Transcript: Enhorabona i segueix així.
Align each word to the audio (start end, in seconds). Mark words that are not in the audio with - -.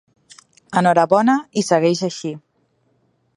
Enhorabona 0.81 1.35
i 1.63 1.65
segueix 1.69 2.03
així. 2.09 2.33